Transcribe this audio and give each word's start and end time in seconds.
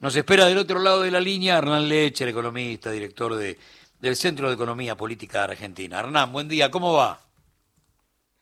Nos 0.00 0.14
espera 0.14 0.46
del 0.46 0.58
otro 0.58 0.78
lado 0.78 1.02
de 1.02 1.10
la 1.10 1.18
línea 1.18 1.58
Hernán 1.58 1.88
Leche, 1.88 2.22
el 2.22 2.30
economista, 2.30 2.92
director 2.92 3.34
de, 3.34 3.58
del 3.98 4.14
Centro 4.14 4.46
de 4.46 4.54
Economía 4.54 4.96
Política 4.96 5.38
de 5.38 5.52
Argentina. 5.54 5.98
Hernán, 5.98 6.30
buen 6.30 6.46
día, 6.46 6.70
¿cómo 6.70 6.92
va? 6.92 7.18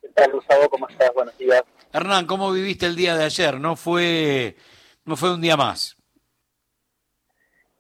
¿Qué 0.03 0.09
tal, 0.11 0.33
Gustavo? 0.33 0.69
¿Cómo 0.69 0.87
estás? 0.87 1.15
Buenos 1.15 1.37
días. 1.39 1.63
Hernán, 1.95 2.27
¿cómo 2.27 2.53
viviste 2.53 2.85
el 2.85 2.95
día 2.95 3.17
de 3.17 3.25
ayer? 3.25 3.59
¿No 3.59 3.75
fue, 3.75 4.55
no 5.07 5.17
fue 5.17 5.33
un 5.33 5.41
día 5.41 5.57
más? 5.57 5.97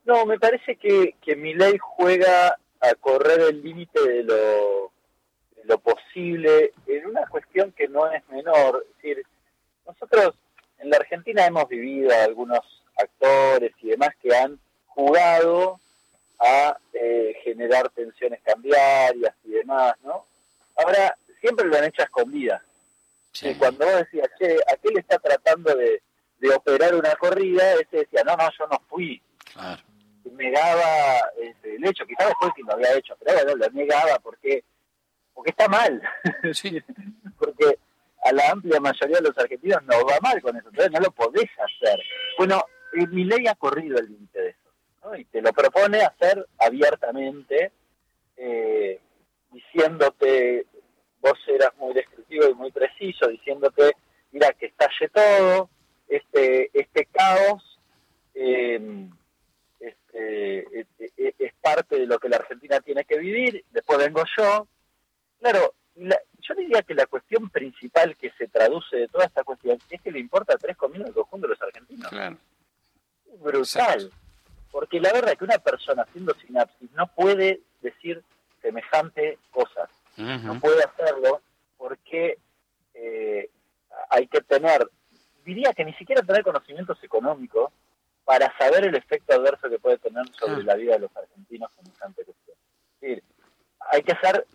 No, 0.07 0.25
me 0.25 0.39
parece 0.39 0.77
que, 0.77 1.15
que 1.21 1.37
mi 1.37 1.53
ley 1.53 1.77
juega 1.79 2.57
a 2.81 2.95
correr 2.99 3.43
el 3.43 3.63
límite 3.63 4.01
de 4.01 4.23
lo, 4.23 4.91
de 5.55 5.65
lo 5.65 5.79
posible 5.81 6.73
en 6.87 7.05
una 7.09 7.27
cuestión 7.27 7.73
que 7.73 7.89
no 7.89 8.11
es 8.11 8.27
menor. 8.31 8.87
Es 8.89 8.97
decir, 8.97 9.27
nosotros 9.87 10.35
en 10.79 10.89
la 10.89 10.97
Argentina 10.97 11.45
hemos 11.45 11.69
vivido 11.69 12.11
algunos 12.19 12.61
actores 12.97 13.73
y 13.81 13.89
demás 13.89 14.11
que 14.21 14.35
han 14.35 14.59
jugado 14.89 15.80
a 16.39 16.79
eh, 16.93 17.34
generar 17.45 17.89
tensiones 17.91 18.41
cambiarias 18.43 19.34
y 19.45 19.51
demás, 19.51 19.95
¿no? 20.03 20.27
Ahora, 20.77 21.17
siempre 21.41 21.67
lo 21.67 21.77
han 21.77 21.84
hecho 21.84 22.03
a 22.03 22.06
escondidas. 22.06 22.62
Y 23.43 23.55
cuando 23.55 23.84
vos 23.84 23.97
decías, 23.97 24.29
che, 24.39 24.56
aquel 24.73 24.98
está 24.98 25.19
tratando 25.19 25.75
de, 25.75 26.03
de 26.39 26.55
operar 26.55 26.95
una 26.95 27.15
corrida, 27.17 27.75
ese 27.75 27.98
decía, 27.98 28.23
no, 28.25 28.37
no, 28.37 28.48
yo 28.59 28.67
no 28.67 28.80
fui. 28.89 29.23
Claro. 29.53 29.83
Negaba 30.33 31.20
este, 31.41 31.77
el 31.77 31.87
hecho, 31.87 32.06
quizás 32.06 32.28
después 32.28 32.53
que 32.56 32.62
lo 32.62 32.73
había 32.73 32.95
hecho, 32.95 33.17
pero 33.23 33.37
bueno, 33.37 33.56
lo 33.56 33.70
negaba 33.70 34.19
porque, 34.19 34.65
porque 35.33 35.51
está 35.51 35.69
mal. 35.69 36.03
Sí. 36.53 36.83
porque 37.39 37.78
a 38.25 38.33
la 38.33 38.51
amplia 38.51 38.81
mayoría 38.81 39.19
de 39.19 39.28
los 39.28 39.39
argentinos 39.39 39.83
no 39.84 40.05
va 40.05 40.19
mal 40.20 40.41
con 40.42 40.56
eso, 40.56 40.69
entonces 40.69 40.92
no 40.92 41.01
lo 41.01 41.11
podés 41.12 41.48
hacer. 41.59 42.03
Bueno, 42.39 42.65
eh, 42.96 43.06
mi 43.09 43.24
ley 43.24 43.46
ha 43.46 43.55
corrido 43.55 43.98
el 43.98 44.06
límite 44.06 44.41
de 44.41 44.48
eso, 44.50 44.70
¿no? 45.05 45.16
y 45.16 45.24
te 45.27 45.41
lo 45.42 45.52
propone 45.52 46.02
hacer 46.02 46.46
abiertamente, 46.59 47.72
eh, 48.36 49.00
diciéndote, 49.53 50.66
vos 51.20 51.38
eras 51.48 51.75
muy 51.77 51.94
descriptivo 51.94 52.48
y 52.48 52.55
muy 52.55 52.70
preciso, 52.72 53.28
diciéndote, 53.28 53.92
mira, 54.33 54.53
que 54.53 54.66
estalle 54.66 55.08
todo, 55.12 55.70
este, 56.08 56.70
este 56.72 57.06
caos 57.06 57.78
eh, 58.34 59.08
este, 59.81 60.81
este, 60.81 61.12
e- 61.16 61.34
es 61.38 61.53
parte 61.60 61.98
de 61.98 62.06
lo 62.06 62.19
que 62.19 62.28
la 62.28 62.36
Argentina 62.36 62.81
tiene 62.81 63.05
que 63.05 63.19
vivir, 63.19 63.64
después 63.70 63.98
vengo 63.98 64.22
yo. 64.36 64.66
Claro, 65.41 65.75
la- 65.97 66.20
yo 66.41 66.55
diría 66.55 66.83
que 66.83 66.94
la 66.94 67.06
cuestión 67.06 67.48
principal 67.50 68.16
que 68.16 68.31
se 68.38 68.47
traduce 68.48 68.97
de 68.97 69.08
toda 69.08 69.25
esta 69.25 69.42
cuestión 69.44 69.78
es 69.91 70.00
que 70.03 70.10
le 70.10 70.19
importa 70.20 70.56
tres 70.58 70.77
comidas 70.77 71.08
al 71.08 71.14
conjunto 71.14 71.47
de 71.47 71.55
los 71.55 71.62
argentinos. 71.62 72.08
Claro. 72.10 72.36
Brutal. 73.41 74.03
Exacto. 74.03 74.17
Porque 74.70 75.01
la 75.01 75.12
verdad 75.12 75.33
es 75.33 75.39
que 75.39 75.45
una 75.45 75.59
persona 75.59 76.03
haciendo 76.03 76.34
sinapsis 76.34 76.91
no 76.92 77.06
puede 77.09 77.61
decir 77.81 78.23
semejante 78.61 79.39
cosas. 79.51 79.89
No 80.17 80.59
puede 80.61 80.83
hacerlo 80.83 81.41
porque 81.77 82.39
eh, 82.95 83.51
hay 84.11 84.27
que 84.28 84.41
tener, 84.41 84.89
diría 85.45 85.73
que 85.75 85.84
ni 85.84 85.93
siquiera 85.95 86.23
tener 86.23 86.43
conocimientos 86.43 86.98
económicos 87.03 87.70
para 88.25 88.56
saber 88.59 88.84
el 88.87 88.95
efecto 88.95 89.34
adverso 89.34 89.69
que 89.69 89.78
puede 89.78 89.98
tener 89.98 90.25
sobre 90.39 90.62
Ah. 90.62 90.65
la 90.65 90.75
vida 90.75 90.95
de 90.95 91.00
los 91.00 91.17
argentinos 91.17 91.71
semejante 91.77 92.25
cuestión. 92.25 92.56
Es 92.95 93.00
decir, 93.00 93.25
hay 93.93 94.03
que 94.03 94.17
ser 94.17 94.47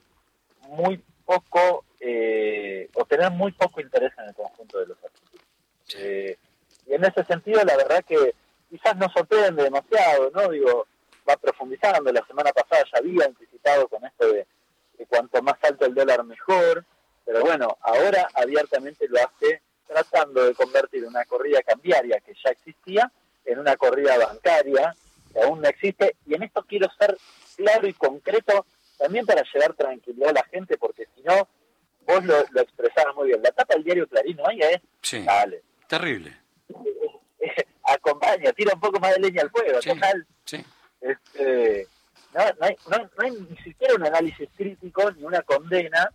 muy 0.67 1.03
poco, 1.25 1.85
eh, 1.99 2.89
o 2.95 3.05
tener 3.05 3.31
muy 3.31 3.51
poco 3.53 3.79
interés 3.81 4.11
en 4.17 4.25
el 4.25 4.35
conjunto 4.35 4.79
de 4.79 4.87
los 4.87 4.97
argentinos. 5.03 5.45
Eh, 5.95 6.37
y 6.87 6.93
en 6.93 7.05
ese 7.05 7.23
sentido, 7.23 7.61
la 7.63 7.77
verdad 7.77 8.03
que 8.03 8.33
quizás 8.81 8.97
no 8.97 9.09
sorprende 9.09 9.63
demasiado, 9.63 10.31
¿no? 10.31 10.49
Digo, 10.49 10.87
va 11.29 11.37
profundizando. 11.37 12.11
La 12.11 12.25
semana 12.25 12.51
pasada 12.51 12.83
ya 12.91 12.99
había 12.99 13.25
anticipado 13.25 13.87
con 13.87 14.03
esto 14.05 14.27
de, 14.27 14.47
de 14.97 15.05
cuanto 15.05 15.41
más 15.41 15.57
alto 15.63 15.85
el 15.85 15.93
dólar 15.93 16.23
mejor, 16.23 16.85
pero 17.25 17.41
bueno, 17.41 17.77
ahora 17.81 18.27
abiertamente 18.33 19.07
lo 19.07 19.19
hace 19.19 19.61
tratando 19.87 20.45
de 20.45 20.53
convertir 20.53 21.05
una 21.05 21.25
corrida 21.25 21.61
cambiaria 21.63 22.19
que 22.21 22.33
ya 22.33 22.51
existía 22.51 23.11
en 23.45 23.59
una 23.59 23.75
corrida 23.75 24.17
bancaria 24.17 24.95
que 25.33 25.41
aún 25.41 25.61
no 25.61 25.67
existe. 25.67 26.15
Y 26.25 26.35
en 26.35 26.43
esto 26.43 26.63
quiero 26.67 26.87
ser 26.97 27.17
claro 27.55 27.87
y 27.87 27.93
concreto 27.93 28.65
también 28.97 29.25
para 29.25 29.43
llevar 29.53 29.73
tranquilidad 29.73 30.29
a 30.29 30.33
la 30.33 30.43
gente, 30.45 30.77
porque 30.77 31.07
si 31.15 31.21
no, 31.23 31.47
vos 32.05 32.23
lo, 32.23 32.35
lo 32.51 32.61
expresabas 32.61 33.15
muy 33.15 33.27
bien. 33.27 33.41
La 33.41 33.51
tapa 33.51 33.73
del 33.73 33.83
diario 33.83 34.07
Clarín 34.07 34.39
hoy 34.39 34.61
es, 34.61 34.81
Sí, 35.01 35.23
dale, 35.23 35.63
terrible. 35.87 36.40
Tira 38.55 38.73
un 38.73 38.79
poco 38.79 38.99
más 38.99 39.13
de 39.15 39.19
leña 39.21 39.41
al 39.43 39.49
fuego. 39.49 39.81
Sí. 39.81 39.89
Total, 39.89 40.27
Sí. 40.45 40.65
este, 41.01 41.87
no, 42.33 42.39
no, 42.59 42.65
hay, 42.65 42.75
no, 42.89 42.97
no 42.97 43.09
hay 43.23 43.31
ni 43.31 43.57
siquiera 43.57 43.95
un 43.95 44.05
análisis 44.05 44.49
crítico 44.55 45.11
ni 45.11 45.23
una 45.23 45.41
condena, 45.41 46.11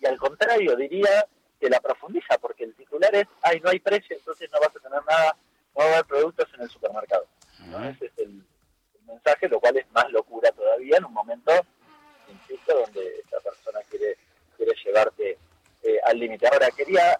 y 0.00 0.06
al 0.06 0.18
contrario, 0.18 0.76
diría 0.76 1.26
que 1.60 1.68
la 1.70 1.80
profundiza, 1.80 2.36
porque 2.38 2.64
el 2.64 2.74
titular 2.74 3.14
es, 3.14 3.26
ay, 3.42 3.60
no 3.60 3.70
hay 3.70 3.80
precio, 3.80 4.16
entonces 4.16 4.50
no 4.52 4.60
vas 4.60 4.68
a 4.76 4.80
tener 4.80 5.00
nada, 5.04 5.36
no 5.74 5.78
va 5.80 5.84
a 5.84 5.92
haber 5.94 6.04
productos 6.04 6.48
en 6.54 6.60
el 6.62 6.68
supermercado. 6.70 7.26
¿no? 7.66 7.88
Ese 7.88 8.06
es 8.06 8.12
el, 8.18 8.42
el 8.94 9.02
mensaje, 9.06 9.48
lo 9.48 9.60
cual 9.60 9.76
es 9.78 9.90
más 9.92 10.10
locura 10.10 10.50
todavía 10.52 10.98
en 10.98 11.04
un 11.06 11.12
momento, 11.14 11.52
insisto, 12.28 12.78
donde 12.80 13.20
esta 13.24 13.40
persona 13.40 13.80
quiere, 13.88 14.16
quiere 14.56 14.72
llevarte 14.84 15.38
eh, 15.82 16.00
al 16.04 16.18
límite. 16.18 16.46
Ahora, 16.48 16.68
quería 16.76 17.18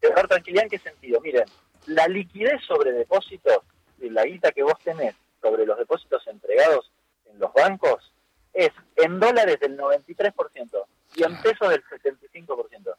dejar 0.00 0.28
tranquilidad 0.28 0.64
en 0.64 0.70
qué 0.70 0.78
sentido. 0.78 1.20
Miren, 1.20 1.44
la 1.88 2.06
liquidez 2.08 2.62
sobre 2.66 2.92
depósitos, 2.92 3.58
y 4.00 4.10
la 4.10 4.24
guita 4.24 4.52
que 4.52 4.62
vos 4.62 4.78
tenés 4.84 5.14
sobre 5.42 5.66
los 5.66 5.76
depósitos 5.78 6.26
entregados 6.28 6.90
en 7.26 7.38
los 7.38 7.52
bancos, 7.52 8.12
es 8.52 8.70
en 8.96 9.18
dólares 9.20 9.58
del 9.60 9.76
93% 9.76 10.84
y 11.14 11.22
en 11.22 11.28
Claro. 11.36 11.42
pesos 11.42 11.68
del 11.70 11.84
75%. 11.84 12.94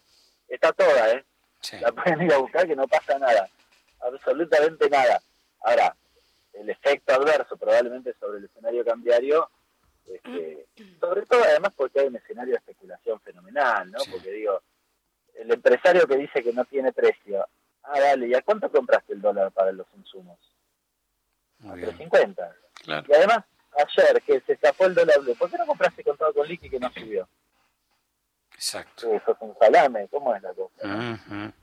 Está 0.47 0.71
toda, 0.73 1.11
¿eh? 1.11 1.23
Sí. 1.61 1.77
la 1.79 1.91
pueden 1.91 2.21
ir 2.21 2.33
a 2.33 2.37
buscar 2.37 2.65
que 2.67 2.75
no 2.75 2.87
pasa 2.87 3.19
nada, 3.19 3.49
absolutamente 4.01 4.89
nada. 4.89 5.21
Ahora, 5.61 5.93
el 6.53 6.69
efecto 6.69 7.13
adverso 7.13 7.57
probablemente 7.57 8.13
sobre 8.19 8.39
el 8.39 8.45
escenario 8.45 8.85
cambiario, 8.85 9.49
este, 10.07 10.65
sobre 10.99 11.25
todo 11.25 11.43
además 11.43 11.73
porque 11.75 11.99
hay 11.99 12.07
un 12.07 12.15
escenario 12.15 12.53
de 12.53 12.57
especulación 12.59 13.19
fenomenal, 13.21 13.91
¿no? 13.91 13.99
Sí. 13.99 14.11
Porque 14.11 14.31
digo, 14.31 14.61
el 15.35 15.51
empresario 15.51 16.07
que 16.07 16.15
dice 16.17 16.41
que 16.41 16.53
no 16.53 16.63
tiene 16.65 16.93
precio, 16.93 17.45
ah, 17.93 17.99
dale, 17.99 18.27
¿y 18.27 18.33
a 18.33 18.41
cuánto 18.41 18.71
compraste 18.71 19.13
el 19.13 19.21
dólar 19.21 19.51
para 19.51 19.71
los 19.71 19.87
insumos? 19.95 20.37
Muy 21.59 21.71
A 21.71 21.75
bien. 21.75 21.89
350. 21.97 22.55
Claro. 22.83 23.07
Y 23.09 23.13
además, 23.13 23.39
ayer 23.77 24.21
que 24.21 24.41
se 24.41 24.53
escapó 24.53 24.85
el 24.85 24.95
dólar 24.95 25.19
blue, 25.19 25.35
¿por 25.35 25.49
qué 25.49 25.57
no 25.57 25.65
compraste 25.65 26.03
contado 26.03 26.33
con 26.33 26.47
liqui 26.47 26.69
que 26.69 26.79
no 26.79 26.91
subió? 26.91 27.27
Exacto. 28.53 29.11
Eso 29.13 29.31
es 29.31 29.37
un 29.39 29.55
salame, 29.59 30.07
¿cómo 30.09 30.35
es 30.35 30.41
la 30.41 30.53
cosa? 30.53 30.73
Ujú. 30.83 31.53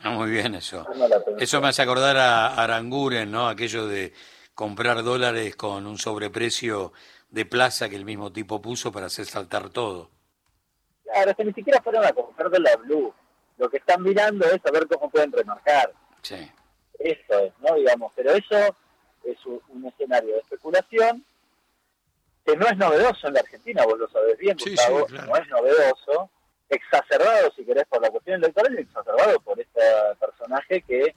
Ah, 0.00 0.10
muy 0.10 0.30
bien 0.30 0.54
eso. 0.54 0.86
No. 0.94 1.06
Eso 1.38 1.60
me 1.60 1.68
hace 1.68 1.82
acordar 1.82 2.16
a 2.16 2.62
Aranguren, 2.62 3.30
¿no? 3.30 3.48
Aquello 3.48 3.86
de 3.86 4.12
comprar 4.54 5.02
dólares 5.02 5.56
con 5.56 5.86
un 5.86 5.98
sobreprecio 5.98 6.92
de 7.30 7.44
plaza 7.44 7.88
que 7.88 7.96
el 7.96 8.04
mismo 8.04 8.32
tipo 8.32 8.62
puso 8.62 8.90
para 8.92 9.06
hacer 9.06 9.26
saltar 9.26 9.70
todo. 9.70 10.10
Claro, 11.04 11.34
que 11.34 11.44
ni 11.44 11.52
siquiera 11.52 11.82
fueron 11.82 12.04
a 12.04 12.12
comprar 12.12 12.50
de 12.50 12.60
la 12.60 12.76
Blue. 12.76 13.12
Lo 13.58 13.68
que 13.68 13.78
están 13.78 14.02
mirando 14.02 14.46
es 14.46 14.64
a 14.64 14.70
ver 14.70 14.86
cómo 14.86 15.10
pueden 15.10 15.32
remarcar. 15.32 15.92
Sí. 16.22 16.50
Eso 16.98 17.38
es, 17.38 17.52
¿no? 17.60 17.74
Digamos, 17.74 18.12
pero 18.16 18.32
eso 18.32 18.76
es 19.24 19.46
un, 19.46 19.60
un 19.68 19.86
escenario 19.86 20.34
de 20.34 20.40
especulación 20.40 21.24
que 22.44 22.56
no 22.56 22.66
es 22.66 22.76
novedoso 22.78 23.28
en 23.28 23.34
la 23.34 23.40
Argentina, 23.40 23.84
vos 23.84 23.98
lo 23.98 24.08
sabés 24.08 24.38
bien, 24.38 24.58
Sí, 24.58 24.70
Gustavo, 24.70 25.06
sí, 25.06 25.14
claro. 25.14 25.26
no 25.28 25.36
es 25.36 25.48
novedoso, 25.48 26.30
exacerbado, 26.70 27.50
si 27.54 27.64
querés, 27.64 27.84
por 27.86 28.00
la 28.00 28.10
cuestión 28.10 28.42
electoral 28.42 28.74
y 28.74 28.82
exacerbado 28.82 29.38
por 29.40 29.60
este 29.60 29.80
personaje 30.18 30.80
que 30.82 31.14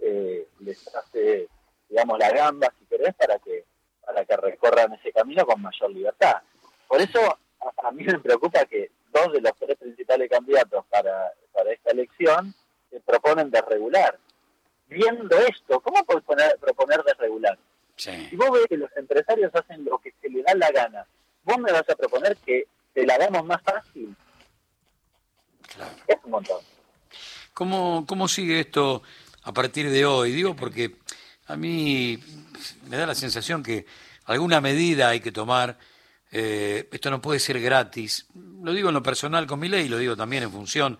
eh, 0.00 0.48
les 0.60 0.94
hace, 0.94 1.48
digamos, 1.88 2.18
la 2.18 2.30
gamba, 2.32 2.68
si 2.78 2.84
querés, 2.86 3.14
para 3.14 3.38
que 3.38 3.64
para 4.04 4.22
que 4.26 4.36
recorran 4.36 4.92
ese 4.92 5.10
camino 5.12 5.46
con 5.46 5.62
mayor 5.62 5.90
libertad. 5.90 6.42
Por 6.86 7.00
eso 7.00 7.18
a, 7.24 7.88
a 7.88 7.90
mí 7.90 8.04
me 8.04 8.18
preocupa 8.18 8.66
que 8.66 8.90
dos 9.10 9.32
de 9.32 9.40
los 9.40 9.52
tres 9.56 9.78
principales 9.78 10.28
candidatos 10.28 10.84
para, 10.90 11.32
para 11.64 11.74
esta 11.74 11.90
elección 11.92 12.54
proponen 13.06 13.50
desregular. 13.50 14.18
Viendo 14.86 15.36
esto, 15.38 15.80
¿cómo 15.80 16.04
puedes 16.04 16.22
poner- 16.24 16.56
proponer 16.60 17.02
desregular? 17.02 17.58
Si 17.96 18.10
Sí. 18.10 18.36
vos 18.36 18.50
ves 18.52 18.66
que 18.68 18.76
los 18.76 18.90
empresarios 18.96 19.50
hacen 19.54 19.84
lo 19.84 19.98
que 19.98 20.12
se 20.20 20.28
les 20.28 20.44
da 20.44 20.54
la 20.54 20.70
gana, 20.70 21.06
vos 21.42 21.58
me 21.58 21.72
vas 21.72 21.88
a 21.88 21.94
proponer 21.96 22.36
que 22.44 22.66
te 22.92 23.04
la 23.06 23.16
damos 23.18 23.44
más 23.46 23.62
fácil. 23.62 24.14
Claro. 25.74 25.94
Es 26.06 26.16
un 26.24 26.30
montón. 26.30 26.60
¿Cómo, 27.52 28.04
¿Cómo 28.06 28.28
sigue 28.28 28.60
esto 28.60 29.02
a 29.42 29.52
partir 29.52 29.90
de 29.90 30.04
hoy? 30.04 30.32
Digo, 30.32 30.54
porque 30.54 30.96
a 31.46 31.56
mí 31.56 32.18
me 32.88 32.96
da 32.96 33.06
la 33.06 33.14
sensación 33.14 33.62
que 33.62 33.86
alguna 34.26 34.60
medida 34.60 35.08
hay 35.08 35.20
que 35.20 35.32
tomar. 35.32 35.78
eh, 36.36 36.88
esto 36.90 37.10
no 37.12 37.20
puede 37.20 37.38
ser 37.38 37.60
gratis. 37.60 38.26
Lo 38.60 38.72
digo 38.72 38.88
en 38.88 38.94
lo 38.94 39.04
personal 39.04 39.46
con 39.46 39.60
mi 39.60 39.68
ley, 39.68 39.88
lo 39.88 39.98
digo 39.98 40.16
también 40.16 40.42
en 40.42 40.50
función 40.50 40.98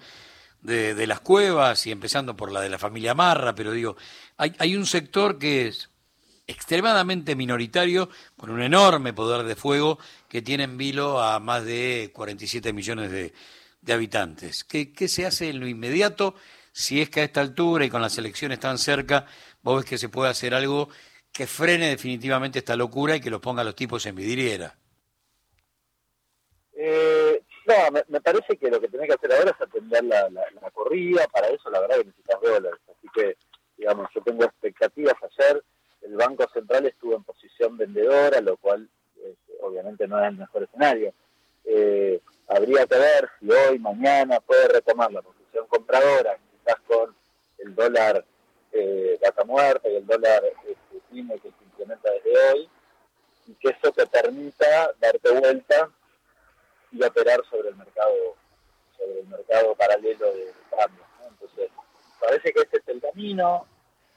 de, 0.65 0.95
de 0.95 1.07
las 1.07 1.21
cuevas 1.21 1.87
y 1.87 1.93
empezando 1.93 2.35
por 2.35 2.51
la 2.51 2.61
de 2.61 2.71
la 2.71 2.79
familia 2.79 3.15
Marra, 3.15 3.55
pero 3.55 3.71
digo, 3.71 3.97
hay, 4.37 4.53
hay 4.59 4.75
un 4.75 4.87
sector 4.87 5.39
que 5.39 5.69
es 5.69 5.91
extremadamente 6.47 7.37
minoritario, 7.37 8.09
con 8.37 8.51
un 8.51 8.63
enorme 8.63 9.13
poder 9.13 9.47
de 9.47 9.57
fuego, 9.57 9.99
que 10.29 10.43
tiene 10.43 10.65
en 10.65 10.77
vilo 10.77 11.23
a 11.23 11.39
más 11.39 11.65
de 11.65 12.11
47 12.13 12.73
millones 12.73 13.11
de, 13.11 13.33
habitantes. 13.93 14.65
¿Qué, 14.65 14.93
¿Qué, 14.93 15.09
se 15.09 15.27
hace 15.27 15.51
en 15.51 15.61
lo 15.61 15.69
inmediato? 15.69 16.35
Si 16.73 17.01
es 17.01 17.11
que 17.11 17.21
a 17.21 17.25
esta 17.25 17.41
altura 17.41 17.85
y 17.85 17.91
con 17.91 18.03
las 18.03 18.17
elecciones 18.19 18.59
tan 18.59 18.79
cerca, 18.79 19.27
vos 19.63 19.77
ves 19.77 19.85
que 19.85 19.99
se 19.99 20.09
puede 20.09 20.31
hacer 20.31 20.55
algo 20.55 20.89
que 21.33 21.47
frene 21.47 21.89
definitivamente 21.89 22.61
esta 22.61 22.77
locura 22.77 23.17
y 23.17 23.21
que 23.21 23.31
los 23.31 23.41
ponga 23.41 23.63
a 23.63 23.65
los 23.65 23.77
tipos 23.77 24.07
en 24.07 24.15
vidriera. 24.17 24.77
Eh, 26.77 27.24
no, 27.67 28.03
me, 28.09 28.21
parece 28.21 28.57
que 28.57 28.71
lo 28.71 28.81
que 28.81 28.89
tenés 28.89 29.09
que 29.09 29.15
hacer 29.15 29.33
ahora 29.33 29.51
es 29.51 29.61
atender 29.61 30.05
la, 30.05 30.29
la, 30.31 30.71
corrida, 30.73 31.27
para 31.33 31.49
eso 31.49 31.71
la 31.71 31.81
verdad 31.81 31.97
que 31.97 32.05
necesitas 32.05 32.41
dólares, 32.41 32.81
así 32.89 33.09
que, 33.15 33.37
digamos, 33.77 34.09
yo 34.15 34.23
tengo 34.23 34.45
expectativas 34.45 35.15
ayer, 35.23 35.63
el 36.03 36.17
Banco 36.17 36.47
Central 36.53 36.87
estuvo 36.87 37.15
en 37.15 37.25
posición 37.25 37.77
vendedora, 37.79 38.41
lo 38.41 38.57
cual 38.59 38.89
este, 39.17 39.53
obviamente 39.63 40.07
no 40.07 40.21
es 40.21 40.29
el 40.29 40.37
mejor 40.37 40.65
escenario. 40.65 41.15
Eh, 41.65 42.21
habría 42.49 42.87
que 42.87 42.99
ver 42.99 43.31
si 43.41 43.51
hoy, 43.51 43.79
mañana 43.79 44.41
puede 44.41 44.69
retomar 44.69 45.11
la 45.11 45.23
posición 45.23 45.67
compradora, 45.67 46.39
quizás 46.53 46.79
con 46.87 47.17
el 47.59 47.75
dólar 47.75 48.25
eh, 48.73 49.19
muerta 49.47 49.89
y 49.89 49.97
el 49.97 50.07
dólar 50.07 50.43
este, 50.45 51.01
que 51.11 51.51
se 51.51 51.65
implementa 51.65 52.11
desde 52.11 52.53
hoy, 52.53 52.69
y 53.47 53.55
que 53.55 53.69
eso 53.69 53.93
te 53.93 54.07
permita 54.07 54.91
darte 54.99 55.31
vuelta 55.31 55.91
y 56.95 57.03
operar 57.03 57.45
sobre 57.51 57.71
el 57.71 57.77
mercado 57.77 58.37
sobre 58.97 59.21
el 59.21 59.27
mercado 59.27 59.75
paralelo 59.75 60.33
de, 60.33 60.53
cambio. 60.71 61.05
Entonces, 61.29 61.71
parece 62.21 62.53
que 62.53 62.61
este 62.61 62.79
es 62.79 62.89
el 62.89 63.01
camino, 63.01 63.67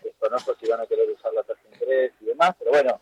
desconozco 0.03 0.55
si 0.55 0.69
van 0.69 0.81
a 0.81 0.85
querer 0.85 1.09
usar 1.09 1.33
la 1.33 1.43
tasa 1.43 1.61
de 1.63 1.73
interés 1.73 2.13
y 2.21 2.25
demás, 2.25 2.55
pero 2.59 2.71
bueno, 2.71 3.01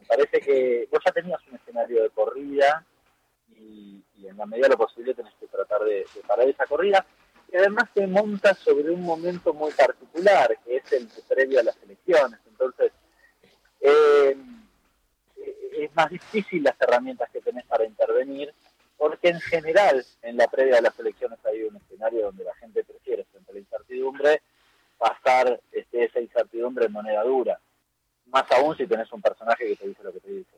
me 0.00 0.06
parece 0.06 0.40
que 0.40 0.88
vos 0.90 1.00
ya 1.04 1.12
tenías 1.12 1.40
un 1.48 1.56
escenario 1.56 2.02
de 2.02 2.10
corrida 2.10 2.84
y, 3.50 4.02
en 4.24 4.36
la 4.36 4.46
medida 4.46 4.66
de 4.66 4.70
lo 4.70 4.78
posible 4.78 5.14
tenés 5.14 5.34
que 5.38 5.46
tratar 5.46 5.82
de, 5.84 6.04
parar 6.26 6.48
esa 6.48 6.66
corrida, 6.66 7.04
y 7.52 7.56
además 7.56 7.88
se 7.94 8.06
monta 8.06 8.54
sobre 8.54 8.90
un 8.90 9.02
momento 9.02 9.54
muy 9.54 9.72
particular, 9.72 10.58
que 10.64 10.76
es 10.76 10.92
el 10.92 11.08
previo 11.28 11.60
a 11.60 11.62
las 11.62 11.80
elecciones. 11.82 12.40
Entonces, 12.48 12.92
eh, 13.80 14.36
es 15.78 15.94
más 15.94 16.10
difícil 16.10 16.64
las 16.64 16.74
herramientas 16.80 17.30
que 17.30 17.40
tenés 17.40 17.64
para 17.66 17.84
intervenir 17.84 18.52
en 19.28 19.40
general 19.40 20.04
en 20.22 20.36
la 20.36 20.48
previa 20.48 20.76
de 20.76 20.82
las 20.82 20.98
elecciones 20.98 21.38
hay 21.44 21.62
un 21.62 21.76
escenario 21.76 22.26
donde 22.26 22.44
la 22.44 22.54
gente 22.56 22.84
prefiere, 22.84 23.24
frente 23.24 23.50
a 23.50 23.54
la 23.54 23.60
incertidumbre, 23.60 24.42
pasar 24.98 25.60
este, 25.72 26.04
esa 26.04 26.20
incertidumbre 26.20 26.86
en 26.86 26.92
moneda 26.92 27.22
dura. 27.22 27.58
Más 28.26 28.50
aún 28.52 28.76
si 28.76 28.86
tenés 28.86 29.12
un 29.12 29.22
personaje 29.22 29.66
que 29.66 29.76
te 29.76 29.88
dice 29.88 30.02
lo 30.02 30.12
que 30.12 30.20
te 30.20 30.30
dice. 30.30 30.50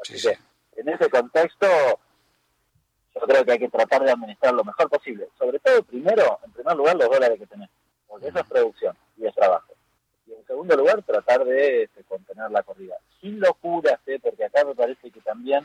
Así 0.00 0.20
que 0.20 0.38
en 0.80 0.88
ese 0.88 1.10
contexto 1.10 1.66
yo 3.14 3.20
creo 3.20 3.44
que 3.44 3.52
hay 3.52 3.58
que 3.58 3.68
tratar 3.68 4.04
de 4.04 4.12
administrar 4.12 4.54
lo 4.54 4.64
mejor 4.64 4.88
posible. 4.88 5.28
Sobre 5.38 5.58
todo, 5.58 5.82
primero, 5.82 6.38
en 6.44 6.52
primer 6.52 6.76
lugar, 6.76 6.96
los 6.96 7.10
dólares 7.10 7.38
que 7.38 7.46
tenés, 7.46 7.70
porque 8.06 8.28
eso 8.28 8.38
es 8.38 8.46
producción 8.46 8.96
y 9.16 9.26
es 9.26 9.34
trabajo. 9.34 9.74
Y 10.28 10.34
en 10.34 10.46
segundo 10.46 10.76
lugar, 10.76 11.02
tratar 11.02 11.44
de 11.44 11.84
este, 11.84 12.04
contener 12.04 12.50
la 12.50 12.62
corrida. 12.62 12.96
Sin 13.20 13.40
locuras, 13.40 13.98
¿eh? 14.06 14.18
porque 14.22 14.44
acá 14.44 14.64
me 14.64 14.74
parece 14.74 15.10
que 15.10 15.20
también 15.20 15.64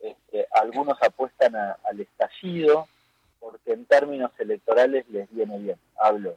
este, 0.00 0.46
algunos 0.52 0.96
apuestan 1.02 1.54
al 1.54 2.00
estallido 2.00 2.88
porque 3.38 3.72
en 3.72 3.86
términos 3.86 4.30
electorales 4.38 5.08
les 5.08 5.28
viene 5.30 5.58
bien. 5.58 5.76
Hablo 5.98 6.36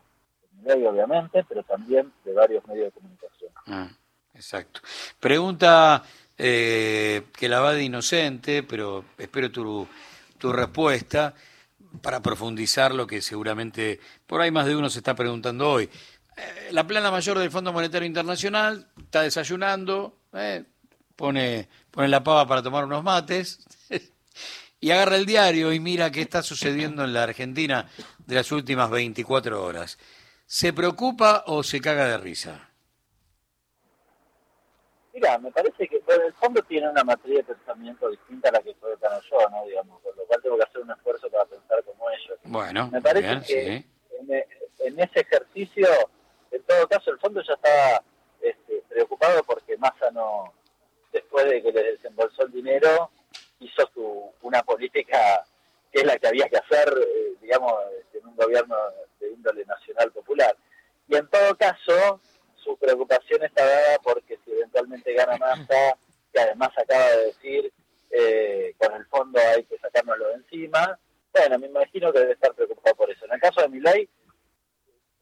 de 0.64 0.74
medio, 0.76 0.90
obviamente, 0.90 1.46
pero 1.48 1.64
también 1.64 2.12
de 2.24 2.34
varios 2.34 2.66
medios 2.68 2.86
de 2.86 2.92
comunicación. 2.92 3.52
Ah, 3.68 3.90
exacto. 4.34 4.82
Pregunta 5.20 6.04
eh, 6.38 7.24
que 7.38 7.50
la 7.50 7.60
va 7.60 7.74
de 7.74 7.84
inocente, 7.84 8.64
pero 8.64 9.06
espero 9.18 9.52
tu, 9.52 9.88
tu 10.38 10.52
respuesta 10.52 11.34
para 12.02 12.22
profundizar 12.22 12.94
lo 12.94 13.06
que 13.06 13.22
seguramente 13.22 14.00
por 14.26 14.42
ahí 14.42 14.50
más 14.50 14.66
de 14.66 14.76
uno 14.76 14.90
se 14.90 15.00
está 15.00 15.14
preguntando 15.16 15.70
hoy. 15.70 15.90
Eh, 16.36 16.70
la 16.72 16.86
plana 16.86 17.12
mayor 17.12 17.38
del 17.38 17.52
Fondo 17.52 17.74
Monetario 17.74 18.08
Internacional 18.08 18.88
está 18.98 19.22
desayunando, 19.22 20.18
eh, 20.34 20.64
pone, 21.16 21.70
pone 21.92 22.08
la 22.08 22.24
pava 22.24 22.48
para 22.48 22.64
tomar 22.64 22.86
unos 22.86 23.04
mates 23.04 23.66
y 24.80 24.92
agarra 24.92 25.16
el 25.16 25.26
diario 25.26 25.72
y 25.72 25.80
mira 25.80 26.12
qué 26.12 26.22
está 26.22 26.42
sucediendo 26.42 27.04
en 27.04 27.14
la 27.14 27.24
Argentina 27.24 27.88
de 28.26 28.36
las 28.36 28.52
últimas 28.52 28.90
24 28.90 29.64
horas. 29.64 29.98
¿Se 30.46 30.74
preocupa 30.74 31.44
o 31.48 31.64
se 31.64 31.80
caga 31.82 32.08
de 32.08 32.18
risa? 32.18 32.70
Mira, 35.14 35.38
me 35.38 35.52
parece 35.52 35.88
que 35.88 35.98
el 35.98 36.34
fondo 36.34 36.62
tiene 36.64 36.90
una 36.90 37.04
materia 37.04 37.38
de 37.38 37.44
pensamiento 37.44 38.10
distinta 38.10 38.50
a 38.50 38.54
la 38.54 38.60
que 38.62 38.74
puedo 38.74 38.98
tener 38.98 39.22
yo, 39.30 39.38
¿no? 39.52 39.66
Digamos, 39.66 40.02
por 40.02 40.18
lo 40.18 40.26
cual 40.26 40.42
tengo 40.42 40.58
que 40.58 40.64
hacer 40.64 40.82
un 40.82 40.92
esfuerzo 40.92 41.30
para 41.30 41.46
pensar 41.46 41.84
como 41.84 42.10
ellos. 42.10 42.40
Bueno, 42.44 42.90
me 42.92 43.02
parece 43.02 43.42
que 43.46 43.86
en, 44.20 44.44
en, 44.80 45.00
ese 45.00 45.20
ejercicio, 45.20 45.88
en 46.50 46.64
todo 46.64 46.88
caso, 46.88 47.12
el 47.12 47.20
fondo 47.20 47.44
ya 47.44 47.54
estaba 47.54 48.04
este, 48.42 48.84
preocupado 48.90 49.44
porque 49.44 49.78
Massa 49.78 50.10
no, 50.12 50.52
después 51.12 51.46
de 51.46 51.62
que 51.62 51.72
le 51.72 51.84
desembolsó 51.92 52.44
el 52.44 52.52
dinero, 52.52 53.12
hizo 53.60 53.88
su, 53.94 54.32
una 54.42 54.64
política 54.64 55.46
que 55.92 56.00
es 56.00 56.06
la 56.06 56.18
que 56.18 56.28
había 56.28 56.50
que 56.50 56.58
hacer, 56.58 56.90
eh, 56.90 57.36
digamos, 57.40 57.72
en 58.14 58.26
un 58.26 58.36
gobierno 58.36 58.76
de 59.20 59.30
índole 59.30 59.64
nacional 59.66 60.12
popular. 60.12 60.58
Y 61.08 61.16
en 61.16 61.28
todo 61.28 61.56
caso, 61.74 62.20
su 62.56 62.78
preocupación 62.78 63.44
está 63.44 63.66
dada 63.66 64.00
porque 64.04 64.38
si 64.44 64.52
eventualmente 64.52 65.14
gana 65.14 65.38
Massa, 65.38 65.98
que 66.32 66.40
además 66.40 66.70
acaba 66.78 67.10
de 67.10 67.26
decir, 67.26 67.74
eh, 68.10 68.74
con 68.78 68.94
el 68.96 69.06
fondo 69.08 69.40
hay 69.40 69.64
que 69.66 69.78
sacárnoslo 69.78 70.30
de 70.30 70.36
encima, 70.36 71.00
bueno, 71.34 71.60
me 71.60 71.68
imagino 71.68 72.14
que 72.14 72.20
debe 72.20 72.34
estar 72.34 72.54
preocupado 72.54 72.96
por 72.96 73.10
eso. 73.10 73.26
En 73.26 73.34
el 73.34 73.42
caso 73.42 73.62
de 73.62 73.70
Milay, 73.70 74.10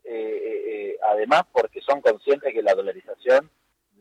eh, 0.03 0.97
además 1.03 1.43
porque 1.51 1.81
son 1.81 2.01
conscientes 2.01 2.53
que 2.53 2.61
la 2.61 2.73
dolarización 2.73 3.49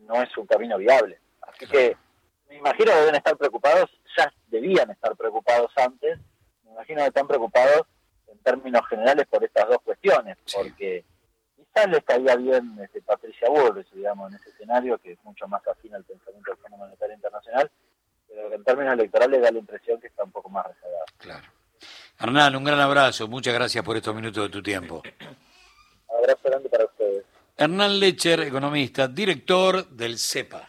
no 0.07 0.21
es 0.21 0.35
un 0.37 0.45
camino 0.45 0.77
viable. 0.77 1.19
Así 1.41 1.65
que 1.67 1.95
me 2.49 2.57
imagino 2.57 2.91
que 2.91 2.99
deben 2.99 3.15
estar 3.15 3.37
preocupados, 3.37 3.89
ya 4.17 4.31
debían 4.47 4.89
estar 4.91 5.15
preocupados 5.15 5.71
antes, 5.77 6.19
me 6.65 6.71
imagino 6.71 7.01
que 7.01 7.07
están 7.07 7.27
preocupados 7.27 7.83
en 8.27 8.37
términos 8.39 8.81
generales 8.89 9.25
por 9.27 9.43
estas 9.43 9.69
dos 9.69 9.81
cuestiones, 9.83 10.37
porque 10.53 11.05
quizás 11.73 11.89
les 11.89 12.03
caía 12.03 12.35
bien 12.35 12.77
este, 12.81 13.01
Patricia 13.01 13.49
Bullrich, 13.49 13.89
digamos, 13.91 14.29
en 14.29 14.37
ese 14.37 14.49
escenario, 14.49 14.97
que 14.97 15.13
es 15.13 15.23
mucho 15.23 15.47
más 15.47 15.65
afín 15.67 15.95
al 15.95 16.03
pensamiento 16.03 16.51
del 16.51 16.59
Fondo 16.59 16.77
Monetario 16.77 17.15
Internacional, 17.15 17.71
pero 18.27 18.49
que 18.49 18.55
en 18.55 18.63
términos 18.63 18.93
electorales 18.93 19.41
da 19.41 19.51
la 19.51 19.59
impresión 19.59 19.99
que 19.99 20.07
está 20.07 20.23
un 20.23 20.31
poco 20.31 20.49
más 20.49 20.65
rezagado. 20.67 21.05
Claro. 21.17 21.47
Hernán, 22.19 22.55
un 22.55 22.63
gran 22.63 22.79
abrazo, 22.79 23.27
muchas 23.27 23.53
gracias 23.53 23.83
por 23.83 23.97
estos 23.97 24.13
minutos 24.13 24.43
de 24.43 24.49
tu 24.49 24.61
tiempo. 24.61 25.01
Abrazo 26.09 26.41
grande 26.43 26.69
para 26.69 26.85
ustedes. 26.85 27.23
Hernán 27.57 27.99
Lecher, 27.99 28.41
economista, 28.41 29.07
director 29.07 29.87
del 29.87 30.17
CEPA. 30.17 30.67